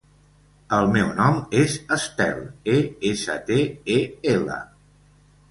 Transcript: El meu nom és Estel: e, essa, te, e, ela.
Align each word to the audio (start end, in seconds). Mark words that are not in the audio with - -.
El 0.77 0.87
meu 0.95 1.11
nom 1.19 1.37
és 1.63 1.75
Estel: 1.97 2.41
e, 2.77 2.79
essa, 3.11 3.37
te, 3.51 3.61
e, 3.99 4.01
ela. 4.35 4.59